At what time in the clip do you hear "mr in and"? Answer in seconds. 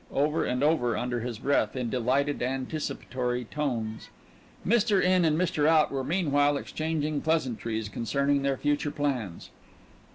4.65-5.37